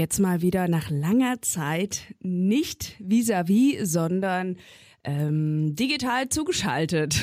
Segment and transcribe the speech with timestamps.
[0.00, 4.56] Jetzt mal wieder nach langer Zeit nicht vis-à-vis, -vis, sondern
[5.04, 7.20] ähm, digital zugeschaltet.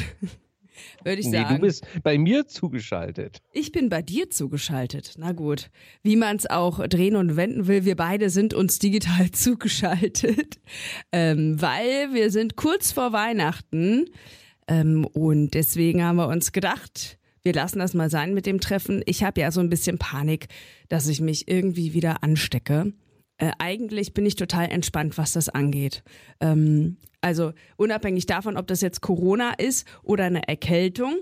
[1.04, 1.48] Würde ich sagen.
[1.50, 3.42] Nee, du bist bei mir zugeschaltet.
[3.52, 5.16] Ich bin bei dir zugeschaltet.
[5.18, 5.72] Na gut.
[6.04, 10.60] Wie man es auch drehen und wenden will, wir beide sind uns digital zugeschaltet,
[11.12, 14.06] ähm, weil wir sind kurz vor Weihnachten
[14.68, 17.18] ähm, und deswegen haben wir uns gedacht,
[17.48, 19.02] wir lassen das mal sein mit dem Treffen.
[19.06, 20.50] Ich habe ja so ein bisschen Panik,
[20.90, 22.92] dass ich mich irgendwie wieder anstecke.
[23.38, 26.04] Äh, eigentlich bin ich total entspannt, was das angeht.
[26.42, 31.16] Ähm, also unabhängig davon, ob das jetzt Corona ist oder eine Erkältung.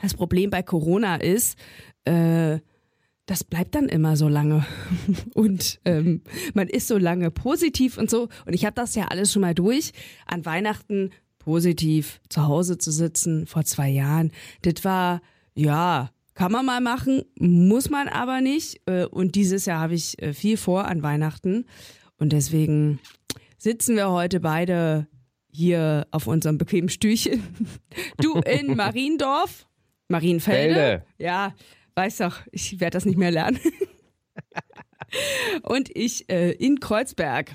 [0.00, 1.58] Das Problem bei Corona ist,
[2.06, 2.60] äh,
[3.26, 4.64] das bleibt dann immer so lange.
[5.34, 6.22] Und ähm,
[6.54, 8.30] man ist so lange positiv und so.
[8.46, 9.92] Und ich habe das ja alles schon mal durch.
[10.24, 11.10] An Weihnachten
[11.46, 14.32] positiv zu Hause zu sitzen vor zwei Jahren.
[14.62, 15.22] Das war,
[15.54, 18.80] ja, kann man mal machen, muss man aber nicht.
[18.86, 21.64] Äh, und dieses Jahr habe ich äh, viel vor an Weihnachten.
[22.18, 22.98] Und deswegen
[23.58, 25.06] sitzen wir heute beide
[25.48, 27.42] hier auf unserem bequemen Stühlchen.
[28.20, 29.68] Du in Mariendorf,
[30.08, 30.74] Marienfelde.
[30.74, 31.04] Felde.
[31.18, 31.54] Ja,
[31.94, 33.60] weiß doch, ich werde das nicht mehr lernen.
[35.62, 37.54] Und ich äh, in Kreuzberg.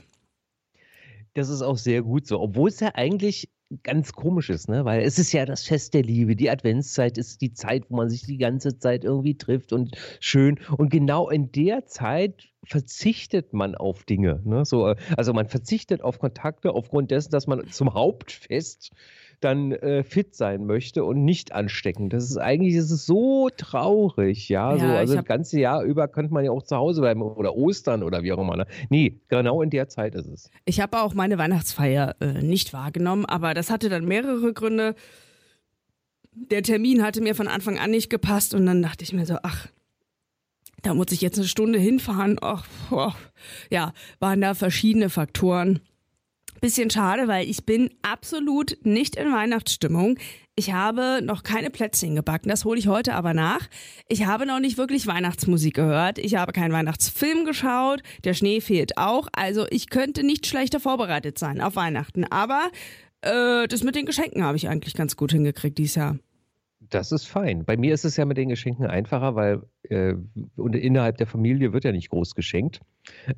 [1.33, 3.49] Das ist auch sehr gut so, obwohl es ja eigentlich
[3.83, 4.85] ganz komisches, ne?
[4.85, 6.35] Weil es ist ja das Fest der Liebe.
[6.35, 10.59] Die Adventszeit ist die Zeit, wo man sich die ganze Zeit irgendwie trifft und schön.
[10.77, 14.41] Und genau in der Zeit verzichtet man auf Dinge.
[14.43, 14.65] Ne?
[14.65, 18.91] So, also man verzichtet auf Kontakte aufgrund dessen, dass man zum Hauptfest
[19.43, 22.09] dann äh, fit sein möchte und nicht anstecken.
[22.09, 24.75] Das ist eigentlich ist es so traurig, ja.
[24.75, 27.55] ja so, also das ganze Jahr über könnte man ja auch zu Hause bleiben oder
[27.55, 28.55] Ostern oder wie auch immer.
[28.55, 28.65] Ne?
[28.89, 30.49] Nee, genau in der Zeit ist es.
[30.65, 34.95] Ich habe auch meine Weihnachtsfeier äh, nicht wahrgenommen, aber das hatte dann mehrere Gründe.
[36.33, 39.37] Der Termin hatte mir von Anfang an nicht gepasst und dann dachte ich mir so,
[39.43, 39.67] ach,
[40.81, 42.37] da muss ich jetzt eine Stunde hinfahren.
[42.41, 43.11] Ach, oh,
[43.69, 45.79] ja, waren da verschiedene Faktoren.
[46.61, 50.19] Bisschen schade, weil ich bin absolut nicht in Weihnachtsstimmung.
[50.55, 53.67] Ich habe noch keine Plätzchen gebacken, das hole ich heute aber nach.
[54.07, 56.19] Ich habe noch nicht wirklich Weihnachtsmusik gehört.
[56.19, 58.03] Ich habe keinen Weihnachtsfilm geschaut.
[58.25, 59.27] Der Schnee fehlt auch.
[59.33, 62.25] Also ich könnte nicht schlechter vorbereitet sein auf Weihnachten.
[62.25, 62.69] Aber
[63.21, 66.19] äh, das mit den Geschenken habe ich eigentlich ganz gut hingekriegt dieses Jahr.
[66.91, 67.65] Das ist fein.
[67.65, 70.13] Bei mir ist es ja mit den Geschenken einfacher, weil äh,
[70.57, 72.81] innerhalb der Familie wird ja nicht groß geschenkt.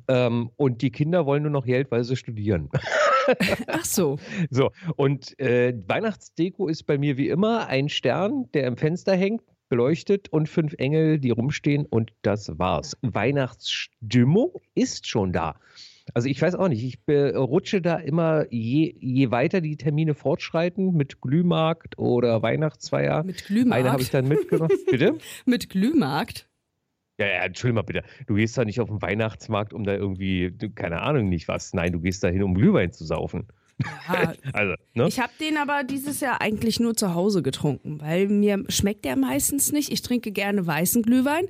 [0.08, 2.68] Ähm, und die Kinder wollen nur noch Geld, weil sie studieren.
[3.66, 4.18] Ach so.
[4.50, 9.42] So, und äh, Weihnachtsdeko ist bei mir wie immer ein Stern, der im Fenster hängt,
[9.68, 12.96] beleuchtet und fünf Engel, die rumstehen und das war's.
[13.02, 15.56] Weihnachtsstimmung ist schon da.
[16.12, 20.92] Also ich weiß auch nicht, ich rutsche da immer, je, je weiter die Termine fortschreiten,
[20.94, 23.22] mit Glühmarkt oder Weihnachtsfeier.
[23.24, 23.80] Mit Glühmarkt?
[23.80, 24.76] Eine habe ich dann mitgenommen.
[24.90, 25.16] Bitte?
[25.46, 26.46] mit Glühmarkt?
[27.18, 28.02] Ja, ja, entschuldige mal bitte.
[28.26, 31.72] Du gehst da nicht auf den Weihnachtsmarkt, um da irgendwie, keine Ahnung, nicht was.
[31.72, 33.46] Nein, du gehst da hin, um Glühwein zu saufen.
[34.08, 35.06] Ja, also, ne?
[35.08, 39.16] Ich habe den aber dieses Jahr eigentlich nur zu Hause getrunken, weil mir schmeckt der
[39.16, 39.92] meistens nicht.
[39.92, 41.46] Ich trinke gerne weißen Glühwein.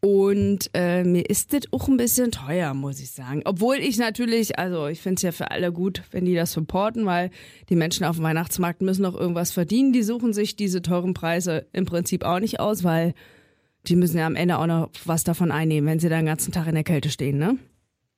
[0.00, 3.42] Und äh, mir ist das auch ein bisschen teuer, muss ich sagen.
[3.44, 7.06] Obwohl ich natürlich, also ich finde es ja für alle gut, wenn die das supporten,
[7.06, 7.30] weil
[7.70, 9.92] die Menschen auf dem Weihnachtsmarkt müssen noch irgendwas verdienen.
[9.92, 13.14] Die suchen sich diese teuren Preise im Prinzip auch nicht aus, weil
[13.88, 16.52] die müssen ja am Ende auch noch was davon einnehmen, wenn sie da den ganzen
[16.52, 17.56] Tag in der Kälte stehen, ne?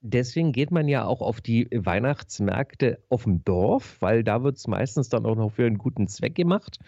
[0.00, 4.68] Deswegen geht man ja auch auf die Weihnachtsmärkte auf dem Dorf, weil da wird es
[4.68, 6.78] meistens dann auch noch für einen guten Zweck gemacht,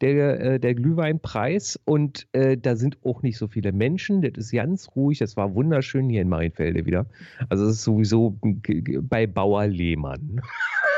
[0.00, 1.78] der, äh, der Glühweinpreis.
[1.84, 4.22] Und äh, da sind auch nicht so viele Menschen.
[4.22, 5.18] Das ist ganz ruhig.
[5.18, 7.04] Das war wunderschön hier in Marienfelde wieder.
[7.50, 10.40] Also es ist sowieso bei Bauer Lehmann.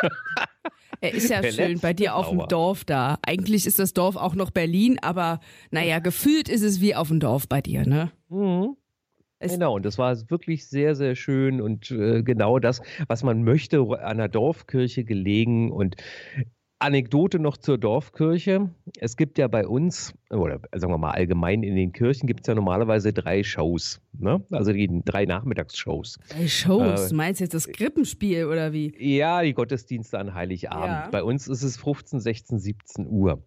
[1.01, 3.19] Er ist ja schön bei dir auf dem Dorf da.
[3.27, 5.41] Eigentlich ist das Dorf auch noch Berlin, aber
[5.71, 8.11] naja, gefühlt ist es wie auf dem Dorf bei dir, ne?
[8.29, 8.77] Mhm.
[9.41, 13.81] genau, und das war wirklich sehr, sehr schön und äh, genau das, was man möchte,
[14.01, 15.71] an der Dorfkirche gelegen.
[15.71, 15.97] Und
[16.79, 18.71] Anekdote noch zur Dorfkirche.
[18.99, 22.47] Es gibt ja bei uns, oder sagen wir mal allgemein in den Kirchen, gibt es
[22.49, 24.01] ja normalerweise drei Shows.
[24.19, 24.43] Ne?
[24.51, 26.19] Also die drei Nachmittagsshows.
[26.29, 27.13] Drei Shows?
[27.13, 28.93] Äh, Meinst du jetzt das Krippenspiel oder wie?
[28.99, 30.87] Ja, die Gottesdienste an Heiligabend.
[30.87, 31.09] Ja.
[31.11, 33.43] Bei uns ist es 15, 16, 17 Uhr.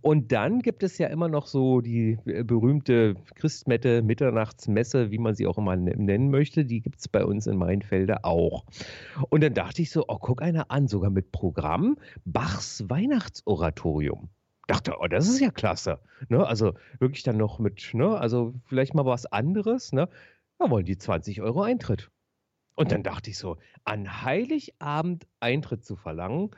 [0.00, 5.34] Und dann gibt es ja immer noch so die äh, berühmte Christmette, Mitternachtsmesse, wie man
[5.34, 6.64] sie auch immer nennen möchte.
[6.64, 8.64] Die gibt es bei uns in Mainfelde auch.
[9.28, 11.96] Und dann dachte ich so, oh, guck einer an, sogar mit Programm.
[12.24, 14.28] Bachs Weihnachtsoratorium.
[14.70, 15.98] Dachte, oh, das ist ja klasse.
[16.28, 16.46] Ne?
[16.46, 18.16] Also wirklich dann noch mit, ne?
[18.16, 19.92] also vielleicht mal was anderes.
[19.92, 20.08] Ne?
[20.58, 22.10] Da wollen die 20 Euro Eintritt.
[22.76, 26.50] Und dann dachte ich so, an Heiligabend Eintritt zu verlangen,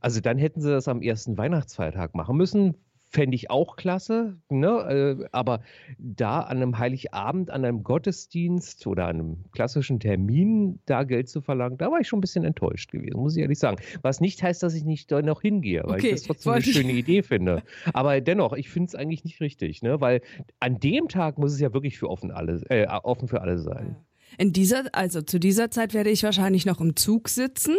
[0.00, 2.74] also dann hätten sie das am ersten Weihnachtsfeiertag machen müssen,
[3.14, 4.36] fände ich auch klasse.
[4.50, 5.18] Ne?
[5.20, 5.60] Äh, aber
[5.98, 11.40] da an einem Heiligabend, an einem Gottesdienst oder an einem klassischen Termin da Geld zu
[11.40, 13.76] verlangen, da war ich schon ein bisschen enttäuscht gewesen, muss ich ehrlich sagen.
[14.02, 16.62] Was nicht heißt, dass ich nicht da noch hingehe, weil okay, ich das trotzdem eine
[16.62, 17.62] schöne Idee finde.
[17.92, 20.00] Aber dennoch, ich finde es eigentlich nicht richtig, ne?
[20.00, 20.20] weil
[20.58, 23.96] an dem Tag muss es ja wirklich für offen, alle, äh, offen für alle sein.
[24.38, 27.76] In dieser, also zu dieser Zeit werde ich wahrscheinlich noch im Zug sitzen.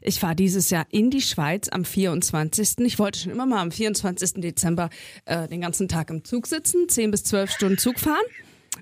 [0.00, 2.78] Ich fahre dieses Jahr in die Schweiz am 24.
[2.80, 4.34] Ich wollte schon immer mal am 24.
[4.34, 4.90] Dezember
[5.24, 8.24] äh, den ganzen Tag im Zug sitzen, 10 bis 12 Stunden Zug fahren.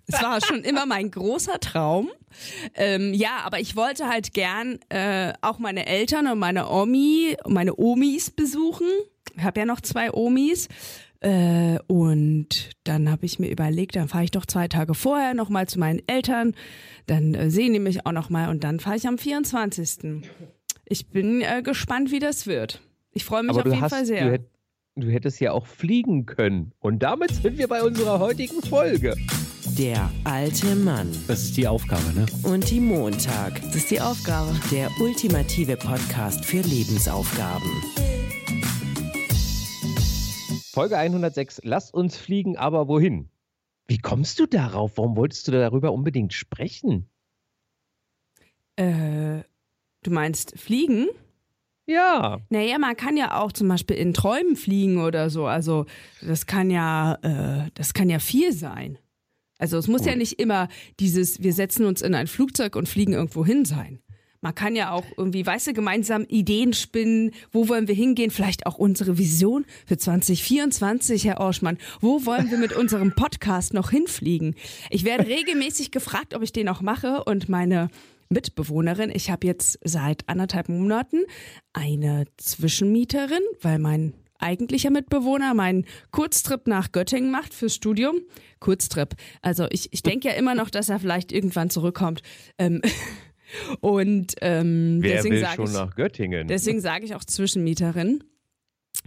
[0.06, 2.10] Es war schon immer mein großer Traum.
[2.74, 7.76] Ähm, ja, aber ich wollte halt gern äh, auch meine Eltern und meine Omi, meine
[7.76, 8.86] Omis besuchen.
[9.36, 10.68] Ich habe ja noch zwei Omis.
[11.20, 15.68] Äh, und dann habe ich mir überlegt, dann fahre ich doch zwei Tage vorher nochmal
[15.68, 16.54] zu meinen Eltern.
[17.06, 20.22] Dann äh, sehen die mich auch nochmal und dann fahre ich am 24.
[20.86, 22.80] Ich bin äh, gespannt, wie das wird.
[23.12, 24.24] Ich freue mich Aber auf jeden hast, Fall sehr.
[24.24, 24.46] Du, hätt,
[24.96, 26.72] du hättest ja auch fliegen können.
[26.80, 29.14] Und damit sind wir bei unserer heutigen Folge.
[29.78, 31.08] Der alte Mann.
[31.28, 32.26] Das ist die Aufgabe, ne?
[32.42, 33.60] Und die Montag.
[33.62, 34.52] Das ist die Aufgabe.
[34.72, 37.70] Der ultimative Podcast für Lebensaufgaben.
[40.80, 41.60] Folge 106.
[41.64, 43.28] Lass uns fliegen, aber wohin?
[43.86, 44.96] Wie kommst du darauf?
[44.96, 47.10] Warum wolltest du darüber unbedingt sprechen?
[48.76, 49.42] Äh,
[50.02, 51.08] Du meinst fliegen?
[51.84, 52.40] Ja.
[52.48, 55.44] Naja, man kann ja auch zum Beispiel in Träumen fliegen oder so.
[55.44, 55.84] Also
[56.22, 58.96] das kann ja, äh, das kann ja viel sein.
[59.58, 60.12] Also es muss Gut.
[60.12, 60.68] ja nicht immer
[60.98, 64.00] dieses, wir setzen uns in ein Flugzeug und fliegen irgendwo hin sein.
[64.42, 67.32] Man kann ja auch irgendwie, weißt du, gemeinsam Ideen spinnen.
[67.52, 68.30] Wo wollen wir hingehen?
[68.30, 71.76] Vielleicht auch unsere Vision für 2024, Herr Orschmann.
[72.00, 74.54] Wo wollen wir mit unserem Podcast noch hinfliegen?
[74.88, 77.90] Ich werde regelmäßig gefragt, ob ich den auch mache und meine
[78.30, 79.10] Mitbewohnerin.
[79.12, 81.18] Ich habe jetzt seit anderthalb Monaten
[81.74, 88.20] eine Zwischenmieterin, weil mein eigentlicher Mitbewohner meinen Kurztrip nach Göttingen macht fürs Studium.
[88.58, 89.16] Kurztrip.
[89.42, 92.22] Also ich, ich denke ja immer noch, dass er vielleicht irgendwann zurückkommt.
[92.56, 92.80] Ähm,
[93.80, 96.48] und ähm, Wer deswegen sage ich, nach Göttingen?
[96.48, 98.24] deswegen sage ich auch Zwischenmieterin.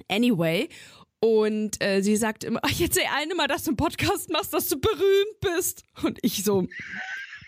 [0.08, 0.70] Anyway.
[1.20, 4.68] Und äh, sie sagt immer, ich erzähl allen immer, dass du einen Podcast machst, dass
[4.68, 5.84] du berühmt bist.
[6.04, 6.68] Und ich so,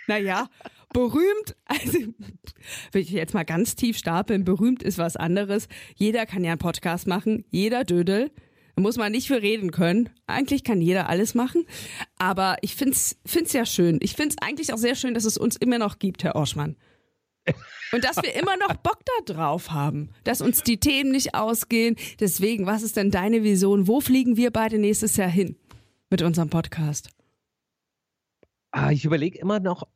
[0.07, 0.49] naja,
[0.93, 1.99] berühmt, also
[2.93, 5.67] will ich jetzt mal ganz tief stapeln, berühmt ist was anderes.
[5.95, 8.31] Jeder kann ja einen Podcast machen, jeder Dödel.
[8.75, 10.09] Da muss man nicht für reden können.
[10.25, 11.65] Eigentlich kann jeder alles machen.
[12.17, 13.99] Aber ich find's, find's ja schön.
[14.01, 16.77] Ich find's eigentlich auch sehr schön, dass es uns immer noch gibt, Herr Orschmann.
[17.91, 21.95] Und dass wir immer noch Bock da drauf haben, dass uns die Themen nicht ausgehen.
[22.19, 23.87] Deswegen, was ist denn deine Vision?
[23.87, 25.55] Wo fliegen wir beide nächstes Jahr hin
[26.09, 27.09] mit unserem Podcast?
[28.71, 29.87] Ah, ich überlege immer noch,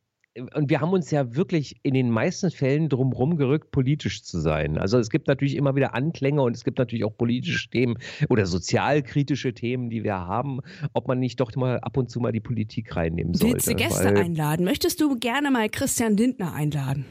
[0.53, 4.77] und wir haben uns ja wirklich in den meisten Fällen drumherum gerückt, politisch zu sein.
[4.77, 7.97] Also es gibt natürlich immer wieder Anklänge und es gibt natürlich auch politische Themen
[8.29, 10.59] oder sozialkritische Themen, die wir haben,
[10.93, 13.55] ob man nicht doch mal ab und zu mal die Politik reinnehmen sollte.
[13.55, 14.63] Willst du Gäste einladen?
[14.63, 17.05] Möchtest du gerne mal Christian Lindner einladen?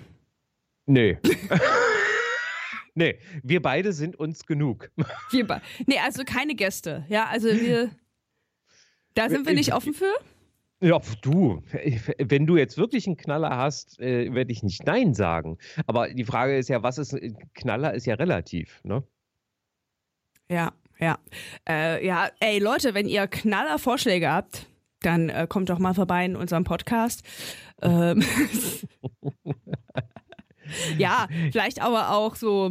[0.88, 1.19] Nee.
[2.94, 4.90] nee, wir beide sind uns genug.
[5.31, 7.05] Wir nee, also keine Gäste.
[7.08, 7.90] Ja, also wir.
[9.14, 10.12] Da sind wir nicht offen für?
[10.81, 11.62] Ja, du,
[12.19, 15.58] wenn du jetzt wirklich einen Knaller hast, äh, werde ich nicht Nein sagen.
[15.87, 19.02] Aber die Frage ist ja, was ist ein Knaller, ist ja relativ, ne?
[20.49, 21.19] Ja, ja.
[21.69, 24.67] Äh, ja, ey Leute, wenn ihr Knaller-Vorschläge habt,
[25.00, 27.25] dann äh, kommt doch mal vorbei in unserem Podcast.
[27.82, 28.25] Ähm
[30.99, 32.71] ja, vielleicht aber auch so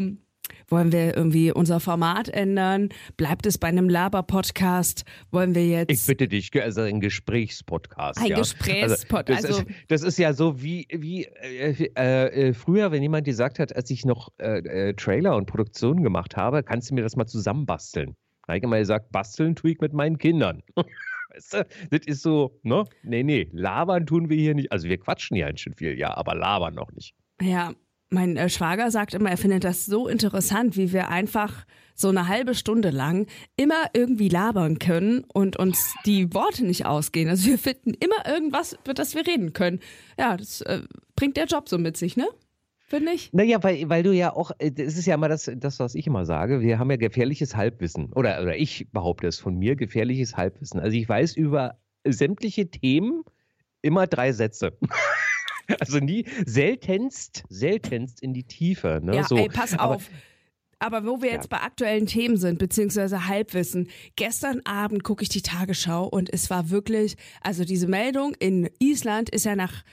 [0.70, 2.90] wollen wir irgendwie unser Format ändern?
[3.16, 5.06] Bleibt es bei einem Laber-Podcast?
[5.32, 5.92] Wollen wir jetzt.
[5.92, 8.20] Ich bitte dich, also ein Gesprächspodcast.
[8.20, 8.38] Ein ja.
[8.38, 9.46] Gesprächspodcast.
[9.46, 13.26] Also, das, also, ist, das ist ja so wie, wie äh, äh, früher, wenn jemand
[13.26, 17.02] gesagt hat, als ich noch äh, äh, Trailer und Produktionen gemacht habe, kannst du mir
[17.02, 18.16] das mal zusammenbasteln.
[18.46, 20.64] Da habe ich immer gesagt, basteln tue ich mit meinen Kindern.
[21.34, 22.86] Weißt du, das ist so, ne?
[23.04, 24.72] Nee, nee, labern tun wir hier nicht.
[24.72, 27.14] Also wir quatschen ja schon viel, ja, aber labern noch nicht.
[27.42, 27.74] Ja,
[28.10, 32.28] mein äh, Schwager sagt immer, er findet das so interessant, wie wir einfach so eine
[32.28, 37.28] halbe Stunde lang immer irgendwie labern können und uns die Worte nicht ausgehen.
[37.28, 39.80] Also wir finden immer irgendwas, über das wir reden können.
[40.18, 40.82] Ja, das äh,
[41.16, 42.28] bringt der Job so mit sich, ne?
[42.90, 43.34] Finde ich.
[43.34, 46.08] Naja, weil, weil du ja auch, äh, das ist ja immer das, das, was ich
[46.08, 48.14] immer sage, wir haben ja gefährliches Halbwissen.
[48.14, 50.80] Oder, oder ich behaupte es von mir, gefährliches Halbwissen.
[50.80, 53.24] Also ich weiß über sämtliche Themen
[53.82, 54.78] immer drei Sätze.
[55.80, 59.00] Also nie, seltenst, seltenst in die Tiefe.
[59.04, 59.18] Ne?
[59.18, 59.36] Ja, so.
[59.36, 60.10] ey, pass Aber, auf.
[60.80, 61.58] Aber wo wir jetzt ja.
[61.58, 66.70] bei aktuellen Themen sind, beziehungsweise Halbwissen, gestern Abend gucke ich die Tagesschau und es war
[66.70, 69.84] wirklich, also diese Meldung in Island ist ja nach,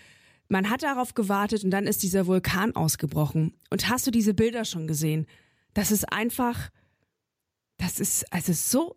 [0.49, 3.55] man hat darauf gewartet und dann ist dieser Vulkan ausgebrochen.
[3.71, 5.27] Und hast du diese Bilder schon gesehen?
[5.73, 6.71] Das ist einfach,
[7.79, 8.97] das ist also so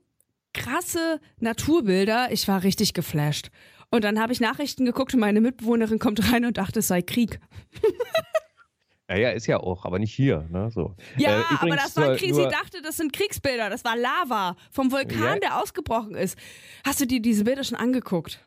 [0.53, 2.31] krasse Naturbilder.
[2.31, 3.49] Ich war richtig geflasht.
[3.89, 7.01] Und dann habe ich Nachrichten geguckt und meine Mitbewohnerin kommt rein und dachte, es sei
[7.01, 7.39] Krieg.
[9.09, 10.47] Naja, ist ja auch, aber nicht hier.
[10.51, 10.69] Ne?
[10.69, 10.93] So.
[11.15, 12.35] Ja, äh, aber das war Krieg.
[12.35, 13.69] Sie dachte, das sind Kriegsbilder.
[13.69, 15.39] Das war Lava vom Vulkan, ja.
[15.39, 16.37] der ausgebrochen ist.
[16.85, 18.45] Hast du dir diese Bilder schon angeguckt?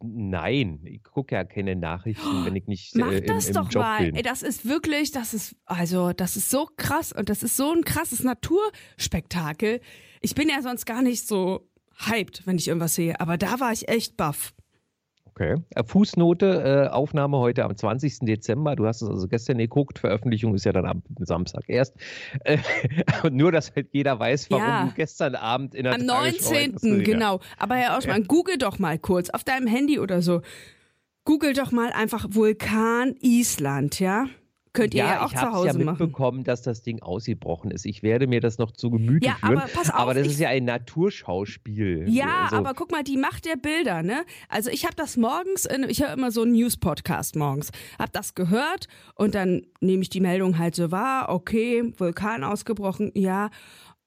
[0.00, 3.70] Nein, ich gucke ja keine Nachrichten, wenn ich nicht Mach äh, im, das im doch
[3.70, 4.04] Job mal.
[4.04, 4.16] bin.
[4.16, 7.72] Ey, das ist wirklich, das ist, also, das ist so krass und das ist so
[7.72, 9.80] ein krasses Naturspektakel.
[10.20, 11.68] Ich bin ja sonst gar nicht so
[12.06, 14.54] hyped, wenn ich irgendwas sehe, aber da war ich echt baff.
[15.40, 15.56] Okay.
[15.70, 18.20] Äh, Fußnote, äh, Aufnahme heute am 20.
[18.26, 18.74] Dezember.
[18.74, 20.00] Du hast es also gestern geguckt.
[20.00, 21.94] Veröffentlichung ist ja dann am Samstag erst.
[22.44, 22.58] Äh,
[23.30, 24.86] nur, dass halt jeder weiß, warum Ja.
[24.86, 26.72] du gestern Abend in der Am Tagesschau 19.
[26.74, 27.02] hast du- ja.
[27.04, 27.40] genau.
[27.56, 30.40] Aber Herr Oschmann, google doch mal kurz auf deinem Handy oder so.
[31.24, 34.26] Google doch mal einfach Vulkan Island, ja?
[34.72, 35.98] Könnt ihr ja, Ja, auch ich zu habe Hause ja machen.
[36.02, 37.86] mitbekommen, dass das Ding ausgebrochen ist.
[37.86, 39.58] Ich werde mir das noch zu Gemüte Ja, führen.
[39.58, 42.04] aber pass auf, aber das ich- ist ja ein Naturschauspiel.
[42.08, 44.24] Ja, Also, aber guck mal, die Macht der Bilder, ne?
[44.48, 48.34] Also ich habe das morgens, in, ich höre immer so einen News-Podcast morgens, hab das
[48.34, 53.50] gehört und dann nehme ich die Meldung halt so wahr, okay, Vulkan ausgebrochen, ja.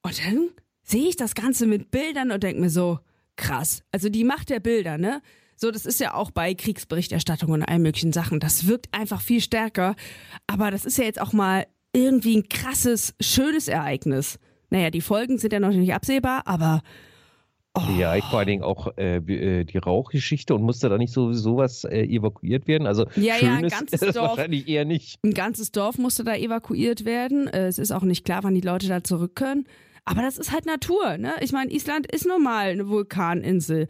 [0.01, 0.49] Und dann
[0.83, 2.99] sehe ich das Ganze mit Bildern und denke mir so,
[3.35, 3.83] krass.
[3.91, 5.21] Also die Macht der Bilder, ne?
[5.61, 8.39] So, das ist ja auch bei Kriegsberichterstattung und allen möglichen Sachen.
[8.39, 9.95] Das wirkt einfach viel stärker.
[10.47, 14.39] Aber das ist ja jetzt auch mal irgendwie ein krasses, schönes Ereignis.
[14.71, 16.81] Naja, die Folgen sind ja noch nicht absehbar, aber
[17.95, 21.31] Ja, ich vor allen Dingen auch äh, äh, die Rauchgeschichte und musste da nicht so
[21.31, 22.87] sowas äh, evakuiert werden.
[22.87, 24.29] Also Ja, ja, ein ganzes es Dorf.
[24.29, 25.19] wahrscheinlich eher nicht.
[25.23, 27.45] Ein ganzes Dorf musste da evakuiert werden.
[27.47, 29.65] Äh, Es ist auch nicht klar, wann die Leute da zurück können.
[30.05, 31.33] Aber das ist halt Natur, ne?
[31.41, 33.87] Ich meine, Island ist normal eine Vulkaninsel.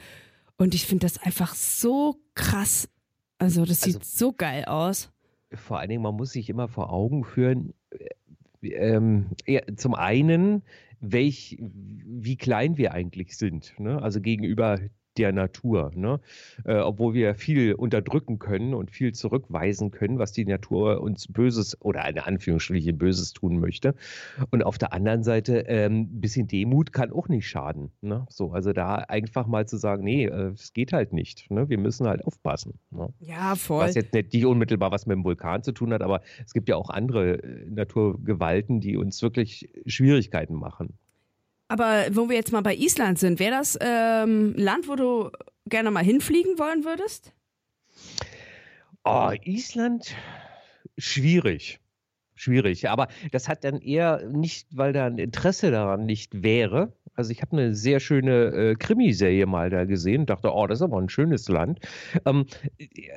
[0.61, 2.87] Und ich finde das einfach so krass.
[3.39, 5.11] Also, das sieht Also- so geil aus.
[5.51, 7.73] Vor allen Dingen, man muss sich immer vor Augen führen,
[8.61, 10.61] äh, ähm, ja, zum einen,
[10.99, 13.99] welch, wie klein wir eigentlich sind, ne?
[14.03, 14.79] also gegenüber
[15.17, 16.19] der Natur, ne?
[16.65, 21.79] Äh, obwohl wir viel unterdrücken können und viel zurückweisen können, was die Natur uns Böses
[21.81, 23.95] oder eine Anführungsstriche Böses tun möchte.
[24.51, 27.91] Und auf der anderen Seite ähm, ein bisschen Demut kann auch nicht schaden.
[28.01, 28.25] Ne?
[28.29, 31.51] So, also da einfach mal zu sagen, nee, äh, es geht halt nicht.
[31.51, 31.69] Ne?
[31.69, 32.79] Wir müssen halt aufpassen.
[32.89, 33.09] Ne?
[33.19, 33.85] Ja, voll.
[33.85, 36.69] Was jetzt nicht, nicht unmittelbar was mit dem Vulkan zu tun hat, aber es gibt
[36.69, 40.97] ja auch andere äh, Naturgewalten, die uns wirklich Schwierigkeiten machen.
[41.71, 45.31] Aber wo wir jetzt mal bei Island sind, wäre das ähm, Land, wo du
[45.67, 47.31] gerne mal hinfliegen wollen würdest?
[49.05, 50.13] Oh, Island,
[50.97, 51.79] schwierig.
[52.35, 56.91] Schwierig, aber das hat dann eher nicht, weil da ein Interesse daran nicht wäre.
[57.13, 60.79] Also ich habe eine sehr schöne äh, Krimiserie mal da gesehen und dachte, oh, das
[60.79, 61.79] ist aber ein schönes Land.
[62.25, 62.47] Ähm,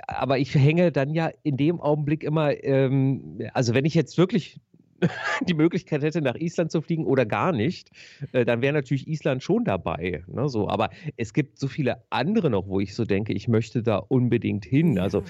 [0.06, 4.60] aber ich hänge dann ja in dem Augenblick immer, ähm, also wenn ich jetzt wirklich
[5.48, 7.90] die Möglichkeit hätte, nach Island zu fliegen oder gar nicht,
[8.32, 10.24] äh, dann wäre natürlich Island schon dabei.
[10.26, 10.68] Ne, so.
[10.68, 14.64] Aber es gibt so viele andere noch, wo ich so denke, ich möchte da unbedingt
[14.64, 14.98] hin.
[14.98, 15.22] Also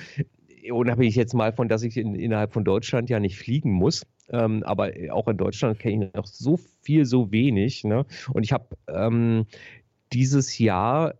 [0.71, 4.07] unabhängig jetzt mal von, dass ich in, innerhalb von Deutschland ja nicht fliegen muss.
[4.31, 7.85] Ähm, aber auch in Deutschland kenne ich noch so viel, so wenig.
[7.85, 8.07] Ne?
[8.33, 9.47] Und ich habe ähm,
[10.13, 11.15] dieses Jahr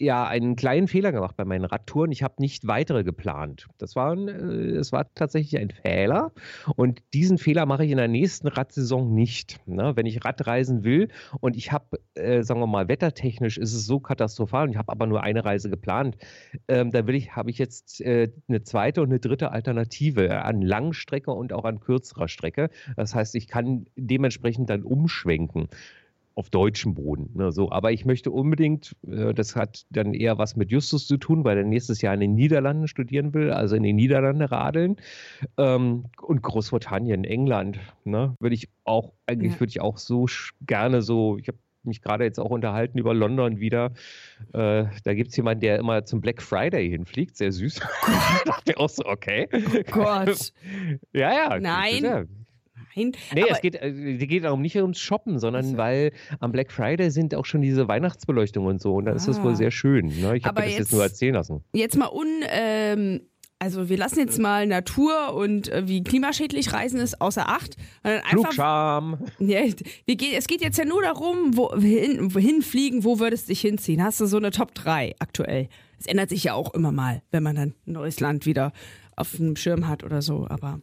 [0.00, 2.10] ja einen kleinen Fehler gemacht bei meinen Radtouren.
[2.10, 3.66] Ich habe nicht weitere geplant.
[3.78, 6.32] Das war, äh, es war tatsächlich ein Fehler.
[6.76, 9.60] Und diesen Fehler mache ich in der nächsten Radsaison nicht.
[9.66, 9.92] Ne?
[9.96, 11.08] Wenn ich Radreisen will
[11.40, 14.90] und ich habe, äh, sagen wir mal, wettertechnisch ist es so katastrophal und ich habe
[14.90, 16.16] aber nur eine Reise geplant,
[16.68, 20.62] ähm, da will ich, habe ich jetzt äh, eine zweite und eine dritte Alternative an
[20.62, 22.70] Langstrecke und auch an kürzerer Strecke.
[22.96, 25.68] Das heißt, ich kann dementsprechend dann umschwenken
[26.40, 27.30] auf deutschem Boden.
[27.34, 27.70] Ne, so.
[27.70, 31.58] Aber ich möchte unbedingt, äh, das hat dann eher was mit Justus zu tun, weil
[31.58, 34.96] er nächstes Jahr in den Niederlanden studieren will, also in den Niederlanden radeln.
[35.58, 39.60] Ähm, und Großbritannien, England, ne, würde ich auch, eigentlich Ja.
[39.60, 40.26] würde ich auch so
[40.66, 43.92] gerne so, ich habe mich gerade jetzt auch unterhalten über London wieder.
[44.52, 47.80] Äh, da gibt es jemanden, der immer zum Black Friday hinfliegt, sehr süß.
[48.06, 49.48] da dachte ich auch so, okay.
[49.90, 50.52] Gott.
[51.12, 51.58] ja, ja.
[51.60, 52.28] Nein.
[52.96, 53.12] Nein.
[53.34, 55.76] Nee, es geht, äh, die geht darum nicht ums Shoppen, sondern Ach so.
[55.76, 58.94] weil am Black Friday sind auch schon diese Weihnachtsbeleuchtungen und so.
[58.96, 59.56] Und dann ist das wohl Ah.
[59.56, 60.06] sehr schön.
[60.20, 60.36] Ne?
[60.36, 61.64] Ich habe das jetzt jetzt- nur erzählen lassen.
[61.72, 63.20] jetzt mal un, ähm,
[63.62, 67.76] also wir lassen jetzt mal Natur und äh, wie klimaschädlich Reisen ist außer Acht.
[68.28, 69.18] Flugscham.
[69.38, 69.60] ja,
[70.06, 73.52] wir gehen, es geht jetzt ja nur darum, wo, hin, wohin fliegen, wo würdest du
[73.52, 74.02] dich hinziehen?
[74.02, 75.68] Hast du so eine Top 3 aktuell?
[75.98, 78.72] Es ändert sich ja auch immer mal, wenn man dann ein neues Land wieder
[79.16, 80.80] auf dem Schirm hat oder so, aber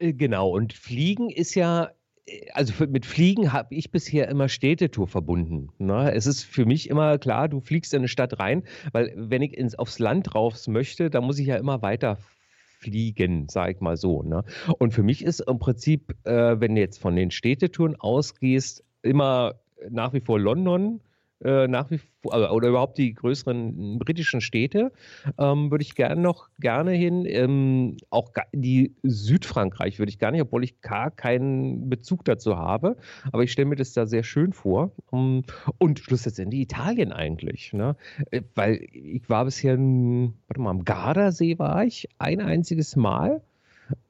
[0.00, 0.50] Genau.
[0.50, 1.90] Und Fliegen ist ja.
[2.26, 5.70] äh, Also für, mit Fliegen habe ich bisher immer Städtetour verbunden.
[5.78, 6.12] Ne?
[6.12, 8.62] Es ist für mich immer klar, du fliegst in eine Stadt rein,
[8.92, 12.18] weil wenn ich ins, aufs Land raus möchte, dann muss ich ja immer weiter
[12.80, 14.22] fliegen, sag ich mal so.
[14.22, 14.44] Ne?
[14.78, 19.54] Und für mich ist im Prinzip, äh, wenn du jetzt von den Städtetouren ausgehst, immer
[19.90, 21.00] nach wie vor London,
[21.44, 24.92] äh, nach wie vor, also, oder überhaupt die größeren britischen Städte,
[25.38, 27.24] ähm, würde ich gerne noch gerne hin.
[27.26, 32.96] Ähm, auch die Südfrankreich würde ich gar nicht, obwohl ich gar keinen Bezug dazu habe.
[33.32, 34.92] Aber ich stelle mir das da sehr schön vor.
[35.10, 35.44] Um,
[35.78, 37.72] und schlussendlich Italien eigentlich.
[37.72, 37.96] Ne?
[38.30, 43.42] Äh, weil ich war bisher, warte mal, am Gardasee war ich ein einziges Mal.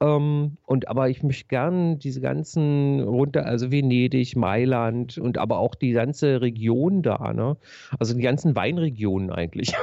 [0.00, 5.74] Ähm, und aber ich möchte gern diese ganzen runter, also Venedig, Mailand und aber auch
[5.74, 7.56] die ganze Region da, ne?
[7.98, 9.72] Also die ganzen Weinregionen eigentlich.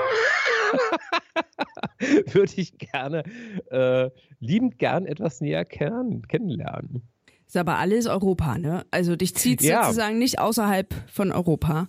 [2.34, 3.24] Würde ich gerne,
[3.70, 4.10] äh,
[4.40, 7.04] liebend gern etwas näher kennenlernen.
[7.48, 8.86] Ist aber alles Europa, ne?
[8.92, 9.84] Also dich zieht ja.
[9.84, 11.88] sozusagen nicht außerhalb von Europa.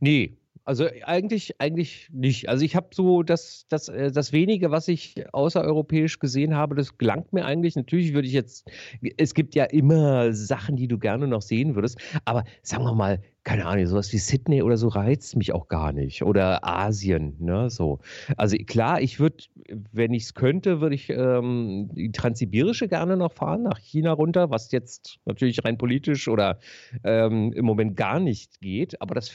[0.00, 2.48] Nee, also eigentlich, eigentlich nicht.
[2.48, 6.98] Also ich habe so das, das, äh, das wenige, was ich außereuropäisch gesehen habe, das
[6.98, 7.76] gelangt mir eigentlich.
[7.76, 8.70] Natürlich würde ich jetzt,
[9.16, 13.20] es gibt ja immer Sachen, die du gerne noch sehen würdest, aber sagen wir mal,
[13.44, 16.22] keine Ahnung, sowas wie Sydney oder so reizt mich auch gar nicht.
[16.22, 18.00] Oder Asien, ne, so.
[18.36, 19.44] Also klar, ich würde,
[19.92, 24.50] wenn ich es könnte, würde ich ähm, die Transsibirische gerne noch fahren, nach China runter,
[24.50, 26.58] was jetzt natürlich rein politisch oder
[27.04, 29.00] ähm, im Moment gar nicht geht.
[29.00, 29.30] Aber das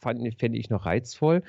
[0.00, 1.42] fände ich noch reizvoll.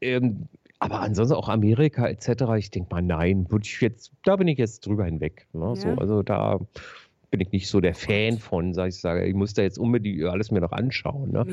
[0.00, 0.48] Ähm,
[0.80, 2.44] aber ansonsten auch Amerika etc.
[2.58, 5.48] Ich denke mal, nein, würde ich jetzt, da bin ich jetzt drüber hinweg.
[5.52, 5.74] Ne, ja.
[5.74, 6.60] so, also da
[7.30, 10.24] bin ich nicht so der Fan von, sag ich sage, ich muss da jetzt unbedingt
[10.24, 11.30] alles mir noch anschauen.
[11.30, 11.46] Ne?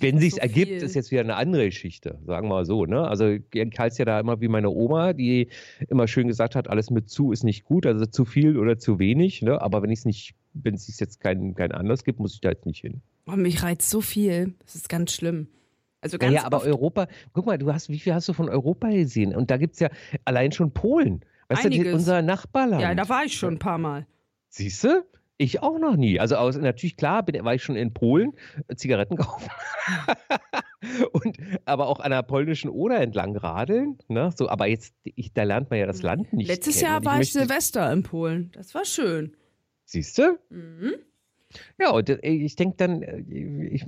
[0.00, 0.82] Wenn sich's so ergibt, viel.
[0.82, 2.86] ist jetzt wieder eine andere Geschichte, sagen wir mal so.
[2.86, 3.06] Ne?
[3.06, 5.48] Also ich halte ja da immer wie meine Oma, die
[5.88, 8.98] immer schön gesagt hat, alles mit zu ist nicht gut, also zu viel oder zu
[8.98, 9.42] wenig.
[9.42, 9.60] Ne?
[9.60, 12.66] Aber wenn es nicht, wenn es jetzt kein, kein Anlass gibt, muss ich da jetzt
[12.66, 13.02] nicht hin.
[13.26, 14.54] Oh, mich reizt so viel.
[14.64, 15.48] Das ist ganz schlimm.
[16.00, 18.88] Also ganz ja, aber Europa, guck mal, du hast, wie viel hast du von Europa
[18.90, 19.34] gesehen?
[19.34, 19.88] Und da gibt es ja
[20.24, 21.24] allein schon Polen.
[21.48, 21.86] Weißt Einiges.
[21.88, 22.82] du, unser Nachbarland.
[22.82, 24.06] Ja, da war ich schon ein paar Mal.
[24.48, 25.04] Siehst du?
[25.38, 26.18] Ich auch noch nie.
[26.18, 28.32] Also aus, natürlich klar, bin, war ich schon in Polen,
[28.68, 29.50] äh, Zigaretten kaufen.
[31.12, 33.98] und aber auch an der polnischen Oder entlang radeln.
[34.08, 34.32] Ne?
[34.34, 36.48] So, aber jetzt, ich, da lernt man ja das Land nicht.
[36.48, 36.92] Letztes kennen.
[36.92, 38.50] Jahr war ich, ich Silvester in Polen.
[38.54, 39.36] Das war schön.
[39.84, 40.38] Siehst du?
[40.48, 40.94] Mhm.
[41.78, 43.22] Ja, und äh, ich denke dann, äh,
[43.70, 43.86] ich,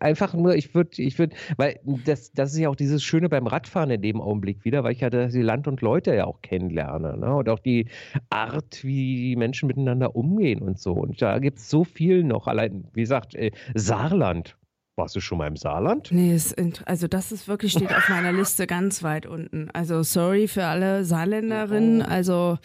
[0.00, 3.46] einfach nur, ich würde, ich würde, weil das, das ist ja auch dieses Schöne beim
[3.46, 7.16] Radfahren in dem Augenblick wieder, weil ich ja das Land und Leute ja auch kennenlerne.
[7.18, 7.34] Ne?
[7.34, 7.86] Und auch die
[8.30, 10.92] Art, wie die Menschen miteinander umgehen und so.
[10.92, 12.46] Und da gibt es so viel noch.
[12.46, 14.56] Allein, wie gesagt, äh, Saarland.
[14.94, 16.10] Warst du schon mal im Saarland?
[16.12, 19.70] Nee, es, also das ist wirklich, steht auf meiner Liste ganz weit unten.
[19.72, 22.02] Also sorry für alle Saarländerinnen.
[22.02, 22.58] Also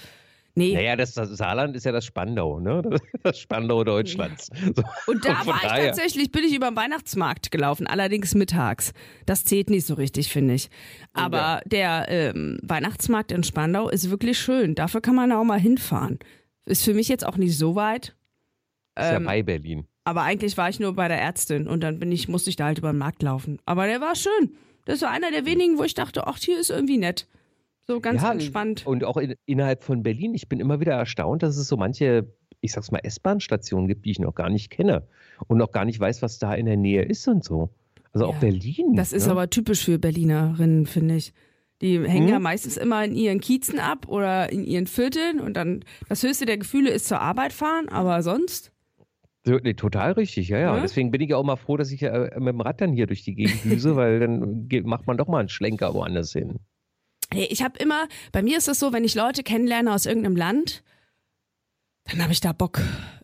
[0.58, 0.74] Nee.
[0.74, 2.82] Naja, das, das, Saarland ist ja das Spandau, ne?
[3.22, 4.50] Das Spandau Deutschlands.
[4.76, 4.82] So.
[5.06, 8.92] Und da war ich tatsächlich, bin ich über den Weihnachtsmarkt gelaufen, allerdings mittags.
[9.28, 10.72] Das zählt nicht so richtig, finde ich.
[11.14, 11.62] Aber ja.
[11.66, 14.74] der ähm, Weihnachtsmarkt in Spandau ist wirklich schön.
[14.74, 16.18] Dafür kann man auch mal hinfahren.
[16.66, 18.16] Ist für mich jetzt auch nicht so weit.
[18.96, 19.86] Ist ähm, ja bei Berlin.
[20.06, 22.66] Aber eigentlich war ich nur bei der Ärztin und dann bin ich, musste ich da
[22.66, 23.60] halt über den Markt laufen.
[23.66, 24.58] Aber der war schön.
[24.86, 27.28] Das war einer der wenigen, wo ich dachte, ach, hier ist irgendwie nett.
[27.88, 28.86] So ganz ja, entspannt.
[28.86, 30.34] Und auch in, innerhalb von Berlin.
[30.34, 32.28] Ich bin immer wieder erstaunt, dass es so manche,
[32.60, 35.08] ich sag's mal, S-Bahn-Stationen gibt, die ich noch gar nicht kenne
[35.48, 37.70] und noch gar nicht weiß, was da in der Nähe ist und so.
[38.12, 38.32] Also ja.
[38.32, 38.96] auch Berlin.
[38.96, 39.32] Das ist ne?
[39.32, 41.34] aber typisch für Berlinerinnen, finde ich.
[41.82, 42.34] Die hängen hm?
[42.34, 46.46] ja meistens immer in ihren Kiezen ab oder in ihren Vierteln und dann das höchste
[46.46, 48.72] der Gefühle ist zur Arbeit fahren, aber sonst.
[49.46, 50.76] Nee, total richtig, ja, ja.
[50.76, 50.82] ja.
[50.82, 53.08] Deswegen bin ich ja auch mal froh, dass ich äh, mit dem Rad dann hier
[53.08, 56.60] durch die Gegend düse, weil dann macht man doch mal einen Schlenker woanders hin.
[57.34, 60.84] Ich habe immer, bei mir ist es so, wenn ich Leute kennenlerne aus irgendeinem Land,
[62.06, 62.82] dann habe ich da Bock,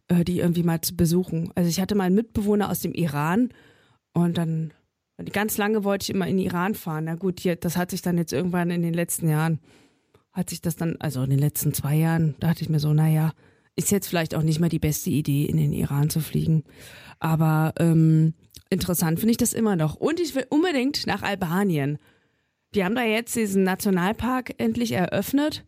[0.10, 1.52] äh, die irgendwie mal zu besuchen.
[1.56, 3.50] Also ich hatte mal einen Mitbewohner aus dem Iran
[4.14, 4.74] und dann
[5.32, 7.06] ganz lange wollte ich immer in den Iran fahren.
[7.06, 9.60] Na gut, hier, das hat sich dann jetzt irgendwann in den letzten Jahren,
[10.32, 13.32] hat sich das dann, also in den letzten zwei Jahren, dachte ich mir so, naja,
[13.76, 16.64] ist jetzt vielleicht auch nicht mal die beste Idee, in den Iran zu fliegen.
[17.20, 18.34] Aber ähm,
[18.70, 19.96] interessant finde ich das immer noch.
[19.96, 21.98] Und ich will unbedingt nach Albanien.
[22.76, 25.64] Die haben da jetzt diesen Nationalpark endlich eröffnet.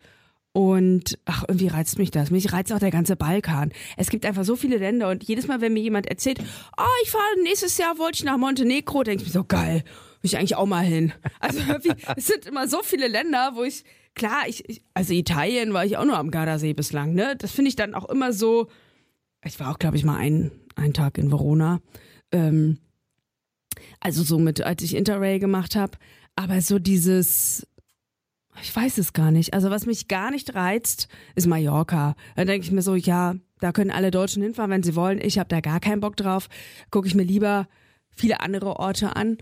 [0.56, 2.32] Und ach, irgendwie reizt mich das.
[2.32, 3.74] Mich reizt auch der ganze Balkan.
[3.98, 6.40] Es gibt einfach so viele Länder und jedes Mal, wenn mir jemand erzählt,
[6.78, 9.84] oh, ich fahre nächstes Jahr, wollte ich nach Montenegro, denke ich mir so, geil,
[10.22, 11.12] will ich eigentlich auch mal hin.
[11.42, 11.60] Also
[12.16, 15.98] es sind immer so viele Länder, wo ich, klar, ich, ich also Italien war ich
[15.98, 17.36] auch nur am Gardasee bislang, ne?
[17.38, 18.68] Das finde ich dann auch immer so,
[19.44, 21.82] ich war auch, glaube ich, mal einen, einen Tag in Verona.
[22.32, 22.78] Ähm,
[24.00, 25.98] also so mit, als ich Interrail gemacht habe.
[26.36, 27.68] Aber so dieses,
[28.62, 29.54] ich weiß es gar nicht.
[29.54, 32.16] Also was mich gar nicht reizt, ist Mallorca.
[32.36, 35.20] Da denke ich mir so, ja, da können alle Deutschen hinfahren, wenn sie wollen.
[35.22, 36.50] Ich habe da gar keinen Bock drauf.
[36.92, 37.68] Gucke ich mir lieber
[38.10, 39.38] viele andere Orte an.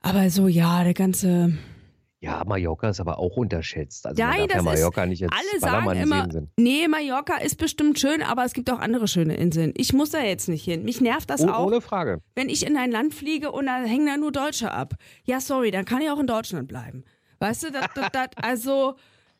[0.00, 1.56] Aber so, ja, der ganze
[2.24, 4.06] Ja, Mallorca ist aber auch unterschätzt.
[4.06, 7.56] Also Nein, das ja ist- Mallorca nicht als Alle sagen immer, sehen nee, Mallorca ist
[7.56, 9.72] bestimmt schön, aber es gibt auch andere schöne Inseln.
[9.76, 10.84] Ich muss da jetzt nicht hin.
[10.84, 12.20] Mich nervt das Oh, auch, ohne Frage.
[12.34, 14.94] wenn ich in ein Land fliege und da hängen da nur Deutsche ab.
[15.24, 17.04] Ja, sorry, dann kann ich auch in Deutschland bleiben.
[17.40, 18.94] Weißt du, das, das, das, also,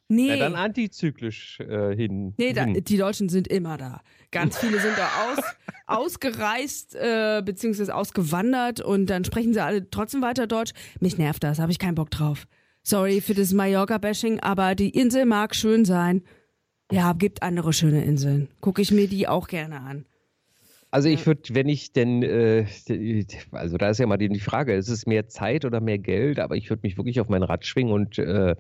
[0.08, 0.28] nee.
[0.28, 2.34] Ja, dann antizyklisch äh, hin.
[2.36, 4.00] Nee, da, die Deutschen sind immer da.
[4.30, 5.38] Ganz viele sind da aus,
[5.86, 10.72] ausgereist äh, beziehungsweise ausgewandert und dann sprechen sie alle trotzdem weiter Deutsch.
[11.00, 12.46] Mich nervt das, habe ich keinen Bock drauf.
[12.86, 16.22] Sorry für das Mallorca-Bashing, aber die Insel mag schön sein.
[16.92, 18.48] Ja, gibt andere schöne Inseln.
[18.60, 20.04] Gucke ich mir die auch gerne an.
[20.94, 22.66] Also ich würde, wenn ich denn, äh,
[23.50, 26.38] also da ist ja mal die Frage, ist es mehr Zeit oder mehr Geld?
[26.38, 28.50] Aber ich würde mich wirklich auf mein Rad schwingen und äh,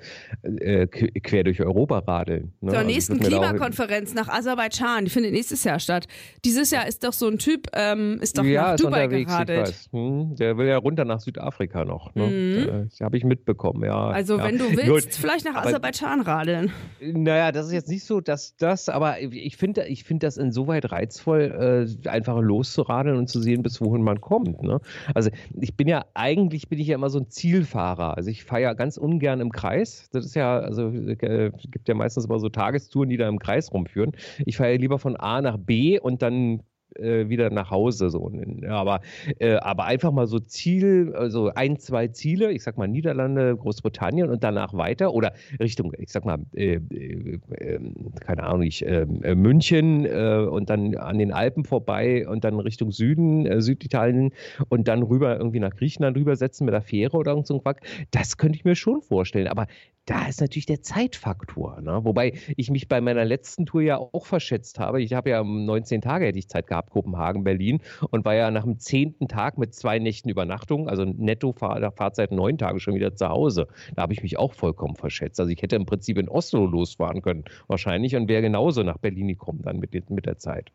[0.42, 2.52] äh, qu- quer durch Europa radeln.
[2.60, 2.70] Ne?
[2.70, 6.08] Zur Also nächsten auch- Klimakonferenz nach Aserbaidschan, die findet nächstes Jahr statt.
[6.44, 9.72] Dieses Jahr ist doch so ein Typ, ähm, ist doch ja, nach Dubai geradelt.
[9.92, 12.16] Hm, der will ja runter nach Südafrika noch.
[12.16, 12.26] Ne?
[12.26, 12.68] Mhm.
[12.68, 14.08] Äh, Das habe ich mitbekommen, ja.
[14.08, 14.44] Also ja.
[14.44, 15.14] wenn du willst, Gut.
[15.14, 16.72] vielleicht nach aber- Aserbaidschan radeln.
[17.00, 20.90] Naja, das ist jetzt nicht so, dass das, aber ich finde ich finde das insoweit
[20.90, 24.62] reizvoll, äh, einfach loszuradeln und zu sehen, bis wohin man kommt.
[24.62, 24.80] Ne?
[25.14, 28.16] Also ich bin ja, eigentlich bin ich ja immer so ein Zielfahrer.
[28.16, 30.08] Also ich fahre ja ganz ungern im Kreis.
[30.10, 33.72] Das ist ja, also äh, gibt ja meistens immer so Tagestouren, die da im Kreis
[33.72, 34.12] rumführen.
[34.46, 36.60] Ich fahre ja lieber von A nach B und dann
[36.96, 38.30] äh, wieder nach Hause so.
[38.62, 39.00] Ja, aber,
[39.38, 44.28] äh, aber einfach mal so Ziel, also ein, zwei Ziele, ich sag mal Niederlande, Großbritannien
[44.30, 47.80] und danach weiter oder Richtung, ich sag mal, äh, äh, äh,
[48.20, 52.58] keine Ahnung, ich, äh, äh, München äh, und dann an den Alpen vorbei und dann
[52.60, 54.32] Richtung Süden, Süditalien
[54.68, 57.80] und dann rüber irgendwie nach Griechenland rübersetzen mit der Fähre oder irgend so ein Quack.
[58.10, 59.48] Das könnte ich mir schon vorstellen.
[59.48, 59.66] Aber
[60.06, 61.80] da ist natürlich der Zeitfaktor.
[61.80, 62.04] Ne?
[62.04, 65.02] Wobei ich mich bei meiner letzten Tour ja auch verschätzt habe.
[65.02, 68.50] Ich habe ja um 19 Tage hätte ich Zeit gehabt, Kopenhagen, Berlin und war ja
[68.50, 72.94] nach dem zehnten Tag mit zwei Nächten Übernachtung, also netto Fahr Fahrzeit neun Tage schon
[72.94, 73.66] wieder zu Hause.
[73.94, 75.40] Da habe ich mich auch vollkommen verschätzt.
[75.40, 79.28] Also ich hätte im Prinzip in Oslo losfahren können, wahrscheinlich, und wäre genauso nach Berlin
[79.28, 80.70] gekommen dann mit, mit der Zeit.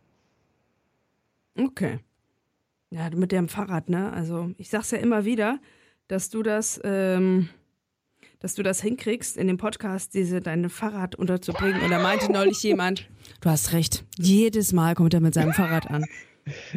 [1.57, 1.99] Okay.
[2.89, 4.11] Ja, mit dem Fahrrad, ne?
[4.11, 5.59] Also ich sag's ja immer wieder,
[6.07, 7.49] dass du das, ähm,
[8.39, 11.81] dass du das hinkriegst, in dem Podcast diese dein Fahrrad unterzubringen.
[11.81, 13.09] Und da meinte neulich jemand,
[13.41, 16.05] du hast recht, jedes Mal kommt er mit seinem Fahrrad an.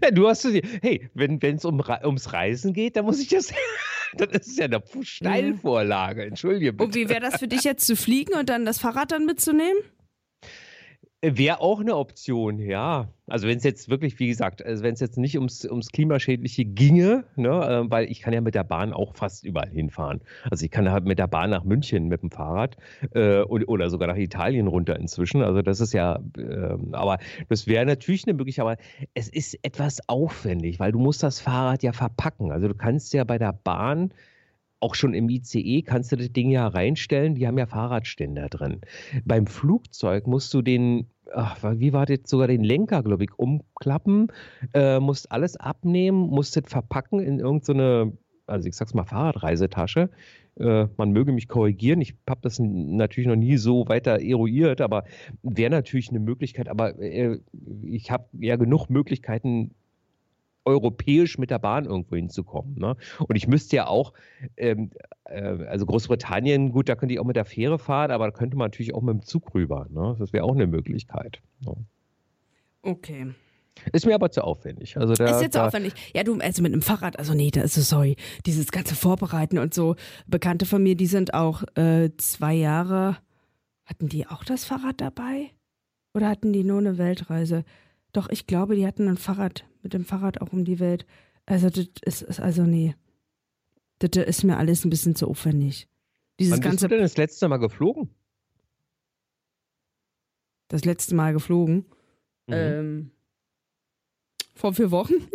[0.03, 3.53] Ja, du hast es, hey, wenn es um, ums Reisen geht, dann muss ich das,
[4.17, 6.85] dann ist es ja eine Steilvorlage, entschuldige bitte.
[6.85, 9.79] Und wie wäre das für dich jetzt zu fliegen und dann das Fahrrad dann mitzunehmen?
[11.25, 13.09] Wäre auch eine Option, ja.
[13.29, 16.65] Also wenn es jetzt wirklich, wie gesagt, also wenn es jetzt nicht ums, ums Klimaschädliche
[16.65, 20.21] ginge, ne, äh, weil ich kann ja mit der Bahn auch fast überall hinfahren.
[20.51, 22.77] Also ich kann halt mit der Bahn nach München mit dem Fahrrad
[23.15, 25.43] äh, oder, oder sogar nach Italien runter inzwischen.
[25.43, 28.77] Also das ist ja, ähm, aber das wäre natürlich eine Möglichkeit, aber
[29.15, 32.51] es ist etwas aufwendig, weil du musst das Fahrrad ja verpacken.
[32.51, 34.13] Also du kannst ja bei der Bahn
[34.83, 38.81] auch schon im ICE kannst du das Ding ja reinstellen, die haben ja Fahrradständer drin.
[39.25, 44.29] Beim Flugzeug musst du den, ach, wie war das, sogar den Lenker, glaube ich, umklappen,
[44.75, 48.13] äh, musst alles abnehmen, musst das verpacken in irgendeine,
[48.47, 50.11] also ich sag's mal, Fahrradreisetasche.
[50.59, 55.05] Äh, man möge mich korrigieren, ich habe das natürlich noch nie so weiter eruiert, aber
[55.43, 57.39] wäre natürlich eine Möglichkeit, aber äh,
[57.83, 59.75] ich habe ja genug Möglichkeiten,
[60.65, 62.77] europäisch mit der Bahn irgendwo hinzukommen.
[62.79, 62.97] Ne?
[63.19, 64.13] Und ich müsste ja auch,
[64.57, 64.91] ähm,
[65.25, 68.57] äh, also Großbritannien, gut, da könnte ich auch mit der Fähre fahren, aber da könnte
[68.57, 69.87] man natürlich auch mit dem Zug rüber.
[69.91, 70.17] Ne?
[70.19, 71.41] Das wäre auch eine Möglichkeit.
[71.65, 71.75] Ne?
[72.83, 73.35] Okay.
[73.93, 74.97] Ist mir aber zu aufwendig.
[74.97, 75.71] Also da, ist jetzt da,
[96.39, 98.11] Wann bist ganze, du denn das letzte Mal geflogen?
[100.73, 101.85] das letzte Mal geflogen.
[102.47, 102.55] Mhm.
[102.55, 103.11] Ähm,
[104.55, 105.15] vor vier Wochen.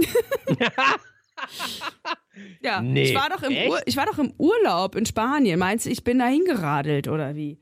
[2.62, 3.70] ja, Nee, ich, war doch im?
[3.70, 5.60] Ur ich war doch im Urlaub in Spanien.
[5.60, 7.60] Meinst du, ich bin da hingeradelt oder wie?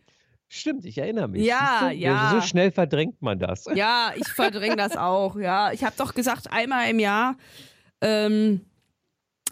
[0.56, 1.46] Stimmt, ich erinnere mich.
[1.46, 2.32] Ja, ja.
[2.32, 3.66] So schnell verdrängt man das.
[3.76, 5.36] Ja, ich verdränge das auch.
[5.38, 7.36] Ja, ich habe doch gesagt, einmal im Jahr
[8.02, 8.62] ähm,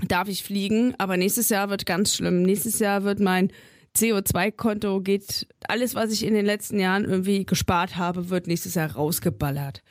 [0.07, 2.41] darf ich fliegen, aber nächstes Jahr wird ganz schlimm.
[2.43, 3.51] Nächstes Jahr wird mein
[3.95, 8.91] CO2-Konto geht, alles, was ich in den letzten Jahren irgendwie gespart habe, wird nächstes Jahr
[8.91, 9.83] rausgeballert.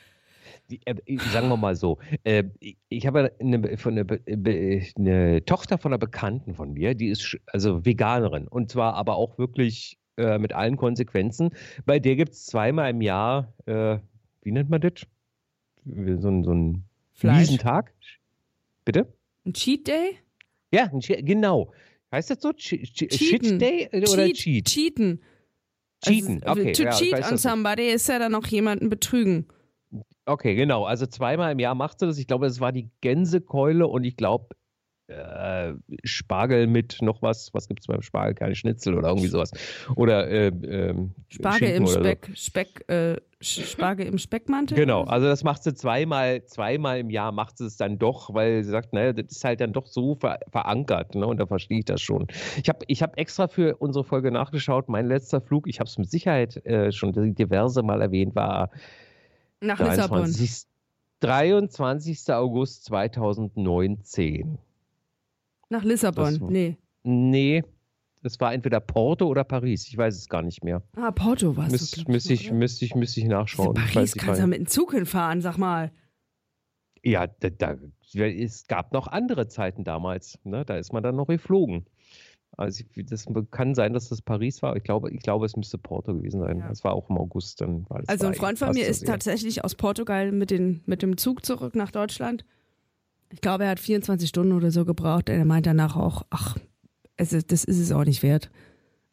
[0.69, 0.95] Die, äh,
[1.31, 2.43] sagen wir mal so, äh,
[2.89, 7.85] ich- habe eine, von eine, eine Tochter von einer Bekannten von mir, die ist also
[7.85, 11.51] Veganerin und zwar aber auch wirklich äh, mit allen Konsequenzen.
[11.85, 13.97] Bei der gibt es zweimal im Jahr, äh,
[14.41, 14.93] wie nennt man das?
[15.85, 17.39] So, ein- so einen Fleisch.
[17.39, 17.93] miesen Tag.
[18.85, 19.13] Bitte?
[19.45, 20.17] Ein Cheat Day?
[20.71, 20.89] Ja,
[21.21, 21.71] genau.
[22.11, 22.51] Heißt das so?
[22.53, 23.09] Che che.
[23.11, 24.65] Shit Day oder Cheat, Cheat?
[24.67, 25.21] Cheaten.
[26.05, 26.71] Cheaten, Also, okay.
[26.73, 29.47] To ja, cheat on somebody ist ja dann auch jemanden betrügen.
[30.25, 30.85] Okay, genau.
[30.85, 32.17] Also zweimal im Jahr macht sie das.
[32.17, 34.55] Ich glaube, es war die Gänsekeule und ich glaube,
[35.07, 37.53] äh, Spargel mit noch was.
[37.53, 38.35] Was gibt es beim Spargel?
[38.35, 39.51] Keine Schnitzel oder irgendwie sowas.
[39.95, 41.99] Oder äh, ähm, Spargel Schinken im oder so.
[42.03, 44.77] Speck, Speck, äh, Spargel im Speckmantel?
[44.77, 48.63] Genau, also das macht sie zweimal, zweimal im Jahr macht sie es dann doch, weil
[48.63, 51.27] sie sagt, naja, das ist halt dann doch so ver verankert, ne?
[51.27, 52.27] Und da verstehe ich das schon.
[52.61, 55.97] Ich habe ich hab extra für unsere Folge nachgeschaut, mein letzter Flug, ich habe es
[55.97, 58.69] mit Sicherheit äh, schon diverse Mal erwähnt, war
[59.59, 60.19] Nach Lissabon.
[60.19, 60.67] 23.
[61.19, 62.33] 23.
[62.33, 64.59] August 2019.
[65.73, 66.39] Nach Lissabon.
[66.39, 66.77] Das Nee.
[67.01, 67.63] Nee,
[68.21, 70.83] das war entweder Porto oder Paris, ich weiß es gar nicht mehr.
[70.95, 71.71] Ah, Porto war es.
[71.71, 73.75] Müsste müsst ich, müsst ich, müsst ich In nachschauen.
[73.75, 75.91] Weiß Paris kannst du ja mit dem Zug hinfahren, sag mal.
[77.01, 77.75] Ja, da, da,
[78.13, 80.37] es gab noch andere Zeiten damals.
[80.43, 80.63] Ne?
[80.63, 81.87] Da ist man dann noch geflogen.
[82.55, 84.75] Also ich, das kann sein, dass das Paris war.
[84.75, 86.59] Ich glaube, ich glaube, es müsste Porto gewesen sein.
[86.59, 86.67] Ja.
[86.69, 87.87] Das war auch im August dann.
[88.03, 91.43] Es Also ein Freund von mir ist tatsächlich aus Portugal mit, den, mit dem Zug
[91.43, 92.45] zurück nach Deutschland.
[93.31, 95.29] Ich glaube, er hat 24 Stunden oder so gebraucht.
[95.29, 96.57] Er meint danach auch, ach,
[97.17, 98.49] es ist, das ist es auch nicht wert.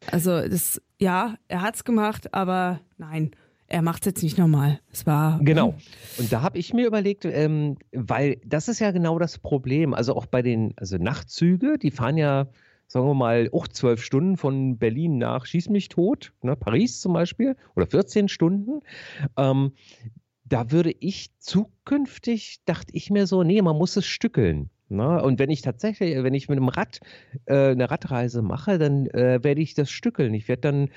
[0.07, 3.31] Also das, ja, er hat's gemacht, aber nein,
[3.67, 4.79] er macht's jetzt nicht nochmal.
[4.91, 5.75] Es war Genau.
[6.17, 9.93] Und da habe ich mir überlegt, ähm, weil das ist ja genau das Problem.
[9.93, 12.47] Also auch bei den also Nachtzüge, die fahren ja,
[12.87, 17.13] sagen wir mal, auch zwölf Stunden von Berlin nach Schieß mich tot, ne, Paris zum
[17.13, 18.81] Beispiel, oder 14 Stunden.
[19.37, 19.71] Ähm,
[20.51, 24.69] da würde ich zukünftig, dachte ich mir so, nee, man muss es stückeln.
[24.91, 25.21] Ne?
[25.23, 26.99] Und wenn ich tatsächlich, wenn ich mit einem Rad
[27.45, 30.33] äh, eine Radreise mache, dann äh, werde ich das stückeln.
[30.33, 30.89] Ich werde dann,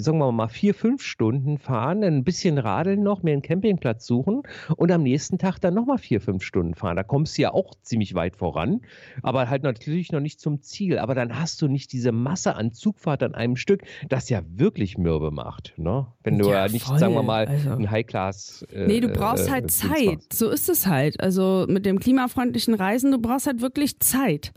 [0.00, 4.06] sagen wir mal, vier, fünf Stunden fahren, dann ein bisschen radeln noch, mir einen Campingplatz
[4.06, 4.42] suchen
[4.76, 6.96] und am nächsten Tag dann nochmal vier, fünf Stunden fahren.
[6.96, 8.80] Da kommst du ja auch ziemlich weit voran,
[9.22, 10.98] aber halt natürlich noch nicht zum Ziel.
[10.98, 14.96] Aber dann hast du nicht diese Masse an Zugfahrt an einem Stück, das ja wirklich
[14.98, 15.74] mürbe macht.
[15.76, 16.06] Ne?
[16.22, 16.98] Wenn du ja, Ja, nicht, voll.
[16.98, 18.66] sagen wir mal, Also- ein High-Class.
[18.72, 20.32] Äh, Nee, du brauchst äh, halt Zeit.
[20.32, 21.20] So ist es halt.
[21.20, 24.52] Also mit dem klimafreundlichen Reisen, du brauchst halt wirklich Zeit.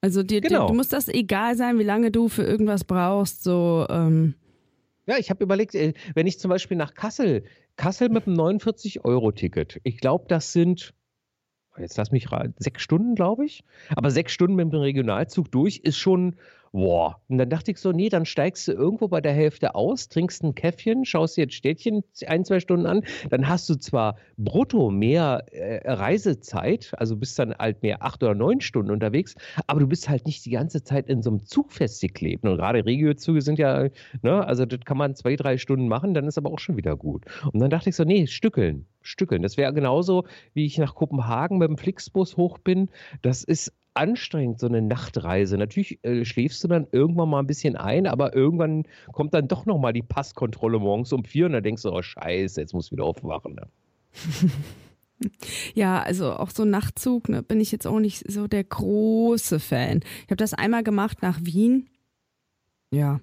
[0.00, 0.62] Also dir, Genau.
[0.62, 3.42] dir, du musst das egal sein, wie lange du für irgendwas brauchst.
[3.42, 4.34] So, ähm,
[5.06, 7.44] Ja, ich habe überlegt, äh, wenn ich zum Beispiel nach Kassel,
[7.76, 10.94] Kassel mit einem 49-Euro-Ticket, ich glaube, das sind,
[11.78, 13.64] jetzt lass mich raten, sechs Stunden, glaube ich.
[13.96, 16.36] Aber sechs Stunden mit dem Regionalzug durch ist schon,
[16.72, 17.20] boah.
[17.28, 20.42] Und dann dachte ich so, nee, dann steigst du irgendwo bei der Hälfte aus, trinkst
[20.44, 24.90] ein Käffchen, schaust dir jetzt Städtchen ein, zwei Stunden an, dann hast du zwar brutto
[24.90, 29.34] mehr äh, Reisezeit, also bist dann halt mehr acht oder neun Stunden unterwegs,
[29.66, 32.44] aber du bist halt nicht die ganze Zeit in so einem Zug festgeklebt.
[32.44, 33.88] Und gerade Regiozüge sind ja
[34.22, 34.44] Ne?
[34.46, 37.24] Also das kann man zwei, drei Stunden machen, dann ist aber auch schon wieder gut.
[37.52, 39.42] Und dann dachte ich so, nee, stückeln, stückeln.
[39.42, 42.90] Das wäre genauso, wie ich nach Kopenhagen mit dem Flixbus hoch bin.
[43.22, 45.56] Das ist anstrengend, so eine Nachtreise.
[45.58, 49.66] Natürlich äh, schläfst du dann irgendwann mal ein bisschen ein, aber irgendwann kommt dann doch
[49.66, 52.92] nochmal die Passkontrolle morgens um vier und dann denkst du, oh scheiße, jetzt muss ich
[52.92, 53.54] wieder aufwachen.
[53.54, 53.68] Ne?
[55.74, 60.00] ja, also auch so Nachtzug, ne, bin ich jetzt auch nicht so der große Fan.
[60.24, 61.88] Ich habe das einmal gemacht nach Wien.
[62.90, 63.20] Ja.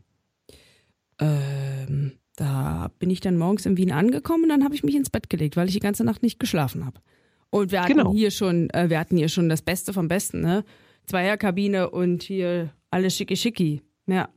[1.20, 5.10] Ähm, da bin ich dann morgens in Wien angekommen und dann habe ich mich ins
[5.10, 7.02] Bett gelegt, weil ich die ganze Nacht nicht geschlafen habe.
[7.50, 8.14] Und wir hatten Genau.
[8.14, 10.64] hier schon, äh, wir hatten hier schon das Beste vom Besten, ne?
[11.06, 13.82] Zweierkabine und hier alles schicki schicki.
[14.08, 14.30] Ja.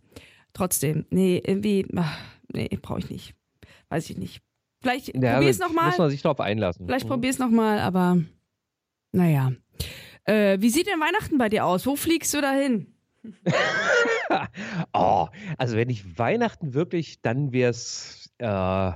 [0.52, 2.18] Trotzdem, nee, irgendwie, ach,
[2.52, 3.34] nee, brauche ich nicht.
[3.88, 4.40] Weiß ich nicht.
[4.82, 5.86] Vielleicht Ja, probier's aber nochmal.
[5.90, 6.86] Muss man sich drauf einlassen.
[6.86, 7.10] Vielleicht Mhm.
[7.10, 8.18] probier's nochmal, aber
[9.12, 9.52] naja.
[10.24, 11.86] Äh, wie sieht denn Weihnachten bei dir aus?
[11.86, 12.86] Wo fliegst du dahin?
[14.94, 18.92] oh, also wenn ich Weihnachten wirklich, dann wäre es äh,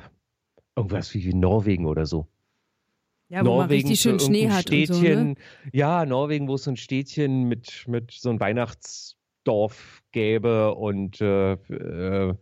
[0.76, 2.26] irgendwas wie Norwegen oder so.
[3.34, 5.34] Ja, wo man richtig schön so Schnee hat und so, ne?
[5.72, 11.54] Ja, Norwegen, wo es so ein Städtchen mit, mit so einem Weihnachtsdorf gäbe und äh,
[11.54, 12.34] äh,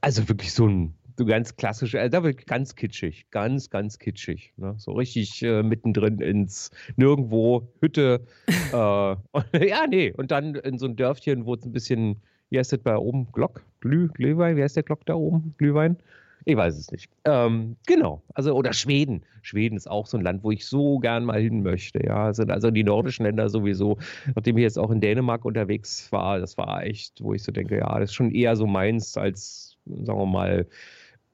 [0.00, 4.54] also wirklich so ein so ganz klassisch, also da wird ganz kitschig, ganz, ganz kitschig.
[4.56, 4.74] Ne?
[4.78, 8.26] So richtig äh, mittendrin ins Nirgendwo, Hütte.
[8.72, 12.58] äh, und, ja, nee, und dann in so ein Dörfchen, wo es ein bisschen, wie
[12.58, 13.30] heißt das bei oben?
[13.32, 13.62] Glock?
[13.80, 14.56] Glüh, Glühwein?
[14.56, 15.54] Wie heißt der Glock da oben?
[15.58, 15.98] Glühwein?
[16.44, 17.10] Ich weiß es nicht.
[17.24, 18.22] Ähm, genau.
[18.34, 19.24] Also, oder Schweden.
[19.42, 22.04] Schweden ist auch so ein Land, wo ich so gern mal hin möchte.
[22.04, 23.98] Ja, sind also die nordischen Länder sowieso.
[24.34, 27.78] Nachdem ich jetzt auch in Dänemark unterwegs war, das war echt, wo ich so denke,
[27.78, 30.66] ja, das ist schon eher so meins als, sagen wir mal,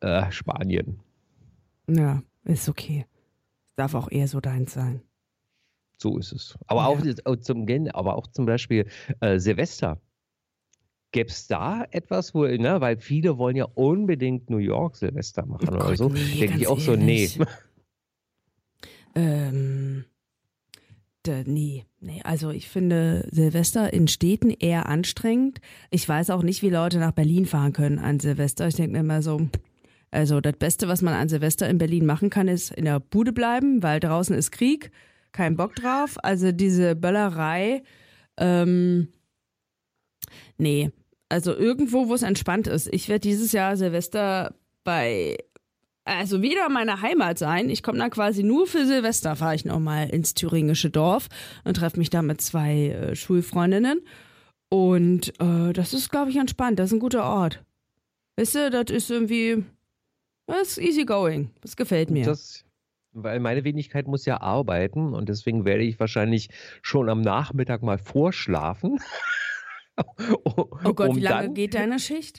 [0.00, 1.00] äh, Spanien.
[1.88, 3.06] Ja, ist okay.
[3.76, 5.02] Darf auch eher so deins sein.
[5.98, 6.58] So ist es.
[6.66, 6.86] Aber Ja.
[6.88, 8.86] auch, auch zum aber auch zum Beispiel
[9.20, 9.98] äh, Silvester.
[11.16, 15.68] Gäbe es da etwas, wo, ne, weil viele wollen ja unbedingt New York Silvester machen
[15.70, 16.08] Oh oder Gott, so.
[16.10, 17.22] nee, Denke ich auch so, nee.
[17.24, 17.38] ehrlich.
[19.14, 20.04] Ähm,
[21.26, 22.20] d- nee, nee.
[22.24, 25.60] Also ich finde Silvester in Städten eher anstrengend.
[25.90, 28.68] Ich weiß auch nicht, wie Leute nach Berlin fahren können an Silvester.
[28.68, 29.40] Ich denke mir immer so,
[30.10, 33.32] also das Beste, was man an Silvester in Berlin machen kann, ist in der Bude
[33.32, 34.90] bleiben, weil draußen ist Krieg,
[35.32, 36.18] kein Bock drauf.
[36.22, 37.82] Also diese Böllerei,
[38.36, 39.08] ähm,
[40.58, 40.90] nee.
[41.28, 42.88] Also irgendwo, wo es entspannt ist.
[42.92, 45.36] Ich werde dieses Jahr Silvester bei,
[46.04, 47.68] also wieder in meiner Heimat sein.
[47.68, 51.28] Ich komme dann quasi nur für Silvester, fahre ich nochmal ins thüringische Dorf
[51.64, 54.02] und treffe mich da mit zwei äh, Schulfreundinnen.
[54.68, 56.78] Und äh, das ist, glaube ich, entspannt.
[56.78, 57.64] Das ist ein guter Ort.
[58.36, 59.64] Weißt du, das ist irgendwie,
[60.46, 61.50] das ist easy going.
[61.60, 62.24] Das gefällt mir.
[62.24, 62.64] Das,
[63.12, 66.50] weil meine Wenigkeit muss ja arbeiten und deswegen werde ich wahrscheinlich
[66.82, 69.00] schon am Nachmittag mal vorschlafen.
[70.44, 72.38] oh Gott, um wie lange dann- geht deine Schicht?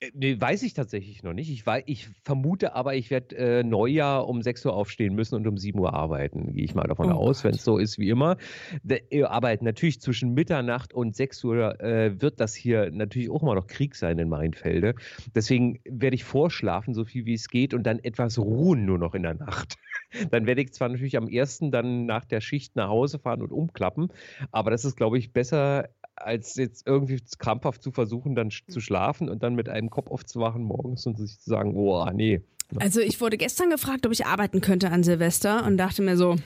[0.00, 1.50] Äh, Nee, weiß ich tatsächlich noch nicht.
[1.50, 5.46] Ich, wei- ich vermute aber, ich werde äh, Neujahr um 6 Uhr aufstehen müssen und
[5.46, 6.54] um 7 Uhr arbeiten.
[6.54, 8.38] Gehe ich mal davon Oh aus, wenn es so ist wie immer.
[8.82, 13.42] De, äh, arbeiten natürlich zwischen Mitternacht und 6 Uhr äh, wird das hier natürlich auch
[13.42, 14.94] mal noch Krieg sein in Mainfelde.
[15.34, 19.14] Deswegen werde ich vorschlafen, so viel wie es geht, und dann etwas ruhen nur noch
[19.14, 19.76] in der Nacht.
[20.32, 23.52] Dann werde ich zwar natürlich am ersten dann nach der Schicht nach Hause fahren und
[23.52, 24.08] umklappen,
[24.50, 25.88] aber das ist, glaube ich, besser,
[26.20, 30.62] als jetzt irgendwie krampfhaft zu versuchen, dann zu schlafen und dann mit einem Kopf aufzuwachen
[30.62, 32.42] morgens und sich zu sagen, oh, nee.
[32.78, 36.36] Also ich wurde gestern gefragt, ob ich arbeiten könnte an Silvester und dachte mir so,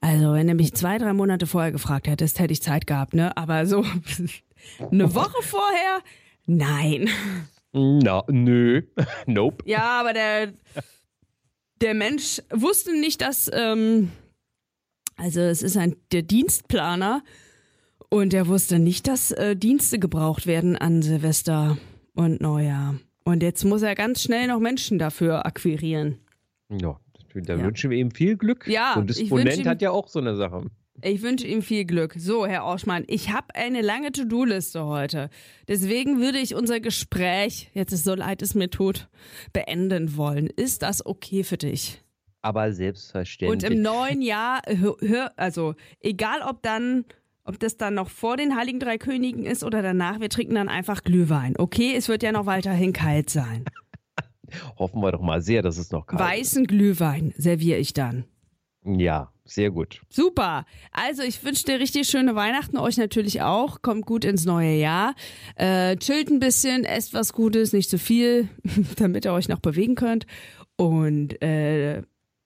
[0.00, 3.36] also wenn du mich zwei, drei Monate vorher gefragt hättest, hätte ich Zeit gehabt, ne?
[3.36, 3.84] Aber so
[4.90, 6.00] eine Woche vorher,
[6.46, 7.10] nein.
[7.72, 8.82] Na, nö,
[9.26, 9.64] nope.
[9.66, 10.54] Ja, aber der,
[11.82, 14.10] der Mensch wusste nicht, dass, ähm,
[15.16, 17.22] also es ist ein der Dienstplaner
[18.10, 21.78] und der wusste nicht, dass äh, Dienste gebraucht werden an Silvester
[22.14, 22.96] und Neujahr.
[23.24, 26.18] Und jetzt muss er ganz schnell noch Menschen dafür akquirieren.
[26.70, 26.98] Ja,
[27.34, 27.64] da Ja.
[27.64, 28.66] wünschen wir ihm viel Glück.
[28.66, 30.64] Ja, so ein ich Disponent ihm- hat ja auch so eine Sache.
[31.02, 32.14] Ich wünsche ihm viel Glück.
[32.18, 35.30] So, Herr Orschmann, ich habe eine lange To-Do-Liste heute.
[35.66, 39.08] Deswegen würde ich unser Gespräch, jetzt ist so leid es mir tut,
[39.54, 40.48] beenden wollen.
[40.48, 42.02] Ist das okay für dich?
[42.42, 43.70] Aber Und selbstverständlich.
[43.70, 44.60] im neuen Jahr,
[45.36, 47.04] also egal ob dann,
[47.50, 50.68] ob das dann noch vor den Heiligen Drei Königen ist oder danach, wir trinken dann
[50.68, 51.54] einfach Glühwein.
[51.58, 53.64] Okay, es wird ja noch weiterhin kalt sein.
[54.78, 58.18] Hoffen wir doch mal sehr, dass es noch kalt Weißen Glühwein serviere ich dann.
[58.84, 59.00] ist.
[59.00, 60.00] Ja, sehr gut.
[60.08, 60.64] Super.
[60.92, 63.82] Also ich wünsche dir richtig schöne Weihnachten, euch natürlich auch.
[63.82, 65.14] Kommt gut ins neue Jahr.
[65.56, 68.48] Äh, chillt ein bisschen, esst was Gutes, nicht zu viel,
[68.96, 70.26] damit ihr euch noch bewegen könnt.
[70.76, 72.02] Und äh,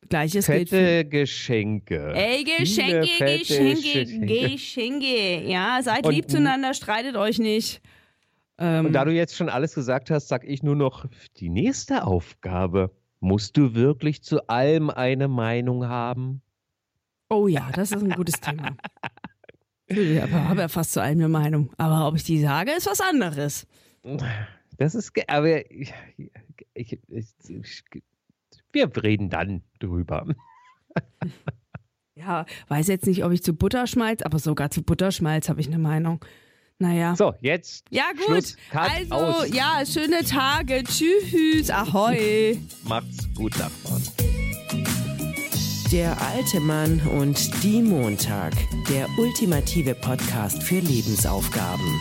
[0.08, 0.76] gleiches gilt für...
[0.76, 2.12] Fette Geschenke.
[2.14, 5.42] Ey, Viele Geschenke, fette Geschenke, Geschenke.
[5.50, 7.80] Ja, seid Und- lieb zueinander, streitet euch nicht.
[8.58, 11.06] Ähm, Und da du jetzt schon alles gesagt hast, sag ich nur noch
[11.38, 12.90] die nächste Aufgabe.
[13.20, 16.40] Musst du wirklich zu allem eine Meinung haben?
[17.30, 18.76] oh ja, das ist ein gutes Thema.
[19.86, 21.70] Ich habe hab ja fast zu allem eine Meinung.
[21.76, 23.66] Aber ob ich die sage, ist was anderes.
[24.78, 25.92] Das ist, aber ich,
[26.74, 27.84] ich, ich, ich,
[28.74, 30.26] wir reden dann drüber.
[32.16, 35.78] Ja, weiß jetzt nicht, ob ich zu Butterschmalz, aber sogar zu Butterschmalz habe ich eine
[35.78, 36.24] Meinung.
[36.78, 37.16] Naja.
[37.16, 37.86] So, jetzt.
[37.90, 38.24] Ja, gut.
[38.26, 39.48] Schluss, Cut, also, aus.
[39.52, 40.82] ja, schöne Tage.
[40.84, 41.70] Tschüss.
[41.70, 42.58] Ahoi.
[42.84, 44.02] Macht's gut, Nachbarn.
[45.92, 48.54] Der alte Mann und die Montag.
[48.88, 52.00] Der ultimative Podcast für Lebensaufgaben.